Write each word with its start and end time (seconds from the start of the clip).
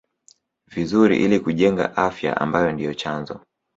vizuri 0.67 1.23
ili 1.23 1.39
kujenga 1.39 1.97
afya 1.97 2.37
ambayo 2.41 2.71
ndio 2.71 2.93
chanzo 2.93 3.45